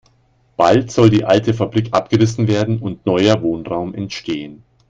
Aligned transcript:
Bald 0.57 0.89
soll 0.91 1.11
die 1.11 1.25
alte 1.25 1.53
Fabrik 1.53 1.89
abgerissen 1.93 2.47
werden 2.47 2.79
und 2.79 3.05
neuer 3.05 3.43
Wohnraum 3.43 3.93
entstehen. 3.93 4.63